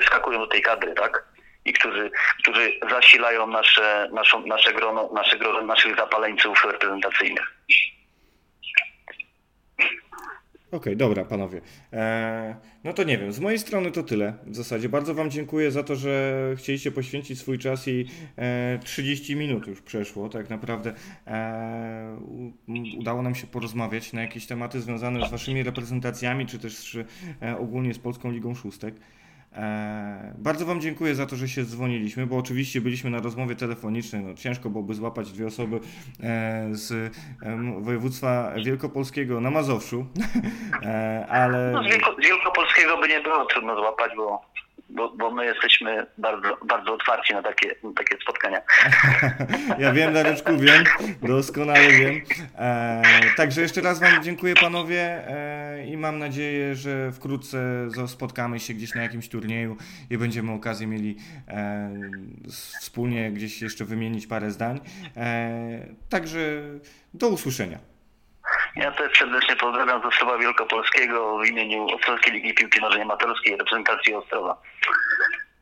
[0.00, 1.24] wskakują do tej kadry, tak?
[1.64, 7.54] I którzy, którzy zasilają nasze, naszą, nasze grono, nasze grono naszych zapaleńców reprezentacyjnych.
[10.66, 11.60] Okej, okay, dobra, panowie.
[11.92, 14.88] Eee, no to nie wiem, z mojej strony to tyle w zasadzie.
[14.88, 18.06] Bardzo Wam dziękuję za to, że chcieliście poświęcić swój czas i
[18.38, 20.28] e, 30 minut już przeszło.
[20.28, 20.94] Tak naprawdę
[21.26, 22.18] e,
[22.98, 26.98] udało nam się porozmawiać na jakieś tematy związane z Waszymi reprezentacjami, czy też
[27.42, 28.94] e, ogólnie z Polską Ligą Szóstek.
[29.56, 34.24] E, bardzo Wam dziękuję za to, że się dzwoniliśmy, bo oczywiście byliśmy na rozmowie telefonicznej.
[34.24, 35.80] No, ciężko byłoby złapać dwie osoby
[36.22, 37.14] e, z
[37.80, 40.06] województwa wielkopolskiego na Mazowszu,
[40.82, 41.72] e, ale...
[41.72, 44.42] No, z, Wielko, z Wielkopolskiego by nie było trudno złapać, bo
[44.88, 48.60] bo, bo my jesteśmy bardzo, bardzo otwarci na takie, na takie spotkania.
[49.78, 50.84] ja wiem, Dareczku, wiem,
[51.22, 52.20] doskonale wiem.
[52.58, 53.02] E,
[53.36, 58.94] także jeszcze raz Wam dziękuję panowie e, i mam nadzieję, że wkrótce spotkamy się gdzieś
[58.94, 59.76] na jakimś turnieju
[60.10, 61.16] i będziemy okazję mieli
[61.48, 61.90] e,
[62.80, 64.80] wspólnie gdzieś jeszcze wymienić parę zdań.
[65.16, 66.62] E, także
[67.14, 67.95] do usłyszenia.
[68.76, 74.14] Ja też serdecznie pozdrawiam z Ostrowa Wielkopolskiego w imieniu Ostrowskiej Ligi Piłki Nożnej Amatorskiej reprezentacji
[74.14, 74.62] Ostrowa.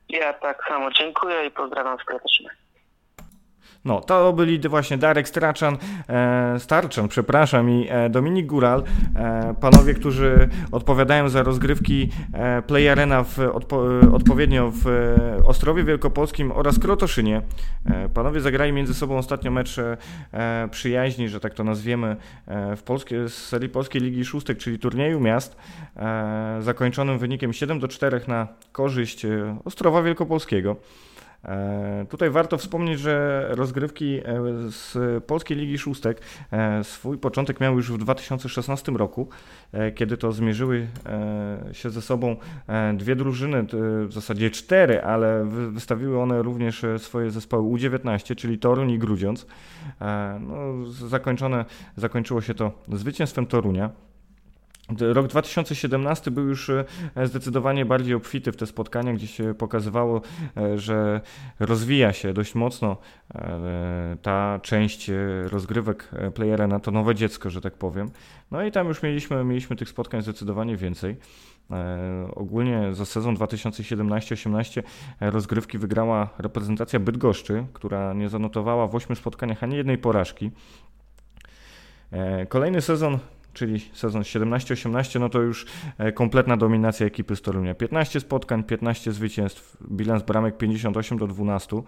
[0.08, 2.63] Ja tak samo dziękuję i pozdrawiam serdecznie.
[3.84, 5.76] No, to byli właśnie Darek Straczan,
[6.08, 8.82] e, Starczan, przepraszam, i e, Dominik Góral,
[9.16, 15.84] e, panowie, którzy odpowiadają za rozgrywki e, Play Arena w, odpo, odpowiednio w e, Ostrowie
[15.84, 17.42] Wielkopolskim oraz Krotoszynie.
[17.86, 19.76] E, panowie zagrali między sobą ostatnio mecz
[20.70, 22.16] przyjaźni, że tak to nazwiemy,
[22.76, 25.56] w polskie, z serii Polskiej Ligi Szóstek, czyli turnieju miast,
[26.60, 29.26] zakończonym wynikiem 7 do 4 na korzyść
[29.64, 30.76] Ostrowa Wielkopolskiego.
[31.44, 34.22] E, tutaj warto wspomnieć, że rozgrywki e,
[34.70, 36.20] z Polskiej Ligi Szóstek
[36.52, 39.28] e, swój początek miały już w 2016 roku,
[39.94, 40.86] kiedy to zmierzyły
[41.72, 42.36] się ze sobą
[42.94, 43.66] dwie drużyny,
[44.06, 49.46] w zasadzie cztery, ale wystawiły one również swoje zespoły U19, czyli Toruń i Grudziądz.
[50.40, 51.64] No, zakończone,
[51.96, 53.90] zakończyło się to zwycięstwem Torunia.
[54.88, 56.84] Rok 2017 był już e,
[57.24, 60.20] zdecydowanie bardziej obfity w te spotkania, gdzie się pokazywało,
[60.56, 61.20] e, że
[61.60, 62.96] rozwija się dość mocno
[63.34, 65.10] e, ta część
[65.44, 68.10] rozgrywek playera na to nowe dziecko, że tak powiem.
[68.50, 71.16] No i tam już mieliśmy, mieliśmy tych spotkań zdecydowanie więcej.
[72.34, 74.82] Ogólnie za sezon 2017-18
[75.20, 80.50] rozgrywki wygrała reprezentacja Bydgoszczy, która nie zanotowała w 8 spotkaniach ani jednej porażki.
[82.48, 83.18] Kolejny sezon
[83.54, 85.66] czyli sezon 17-18, no to już
[85.98, 87.74] e, kompletna dominacja ekipy z Torunia.
[87.74, 91.82] 15 spotkań, 15 zwycięstw, bilans bramek 58 do 12.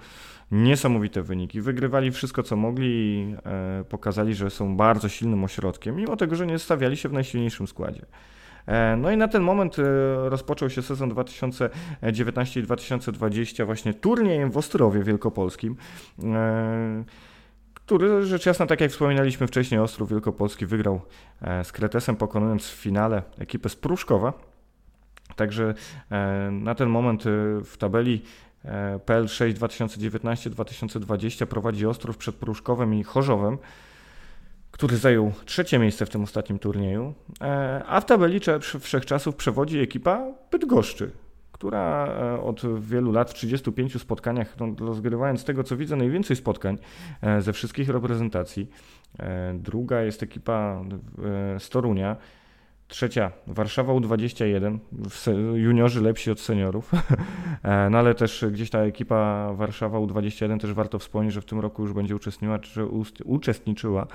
[0.50, 1.60] Niesamowite wyniki.
[1.60, 6.46] Wygrywali wszystko, co mogli i e, pokazali, że są bardzo silnym ośrodkiem, mimo tego, że
[6.46, 8.06] nie stawiali się w najsilniejszym składzie.
[8.66, 9.76] E, no i na ten moment
[10.24, 15.76] rozpoczął się sezon 2019 i 2020 właśnie turniejem w Ostrowie Wielkopolskim
[17.86, 21.00] który rzecz jasna, tak jak wspominaliśmy wcześniej, Ostrów Wielkopolski wygrał
[21.42, 24.32] e, z Kretesem, pokonując w finale ekipę z Pruszkowa.
[25.36, 25.74] Także
[26.10, 27.30] e, na ten moment e,
[27.64, 28.22] w tabeli
[29.06, 33.58] PL6 2019-2020 prowadzi Ostrów przed Pruszkowem i Chorzowem
[34.70, 37.14] który zajął trzecie miejsce w tym ostatnim turnieju,
[37.86, 38.40] a w tabeli
[38.80, 41.10] wszechczasów przewodzi ekipa Bydgoszczy,
[41.56, 46.78] która e, od wielu lat w 35 spotkaniach, no, rozgrywając tego co widzę, najwięcej spotkań
[47.22, 48.68] e, ze wszystkich reprezentacji.
[49.18, 50.84] E, druga jest ekipa
[51.58, 52.16] z Torunia.
[52.88, 54.78] Trzecia Warszawa U21,
[55.54, 56.92] juniorzy lepsi od seniorów,
[57.90, 61.82] no ale też gdzieś ta ekipa Warszawa U21 też warto wspomnieć, że w tym roku
[61.82, 62.86] już będzie uczestniczyła, czy
[63.24, 64.06] uczestniczyła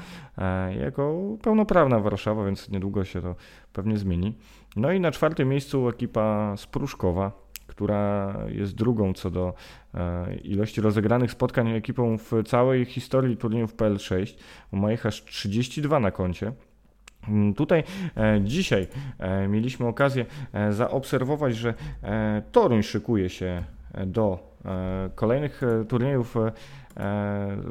[0.79, 3.35] jako pełnoprawna Warszawa, więc niedługo się to
[3.73, 4.33] pewnie zmieni.
[4.75, 7.31] No i na czwartym miejscu ekipa z Pruszkowa,
[7.67, 9.53] która jest drugą co do
[9.93, 14.37] e, ilości rozegranych spotkań ekipą w całej historii turniejów PL6.
[14.71, 16.51] Ma ich aż 32 na koncie.
[17.27, 17.83] Mm, tutaj
[18.17, 18.87] e, dzisiaj
[19.19, 20.25] e, mieliśmy okazję
[20.69, 21.73] zaobserwować, że
[22.51, 23.63] Toruń szykuje się
[24.05, 24.51] do
[25.15, 26.35] kolejnych turniejów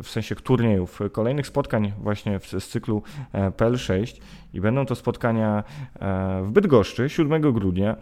[0.02, 3.02] w sensie turniejów, kolejnych spotkań właśnie z cyklu
[3.32, 4.20] PL6
[4.52, 5.64] i będą to spotkania
[6.42, 7.96] w Bydgoszczy 7 grudnia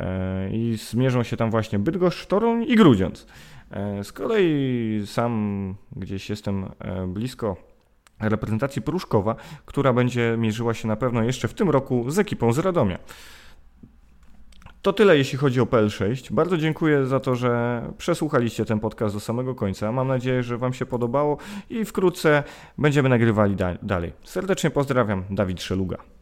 [0.00, 3.26] e, i zmierzą się tam właśnie Bydgoszcz, Toruń i Grudziądz.
[3.70, 7.56] E, z kolei sam gdzieś jestem e, blisko
[8.20, 12.58] reprezentacji Pruszkowa, która będzie mierzyła się na pewno jeszcze w tym roku z ekipą z
[12.58, 12.98] Radomia.
[14.82, 16.32] To tyle, jeśli chodzi o PL6.
[16.32, 19.92] Bardzo dziękuję za to, że przesłuchaliście ten podcast do samego końca.
[19.92, 21.38] Mam nadzieję, że Wam się podobało
[21.70, 22.42] i wkrótce
[22.78, 24.12] będziemy nagrywali da dalej.
[24.24, 26.19] Serdecznie pozdrawiam, Dawid Szeluga.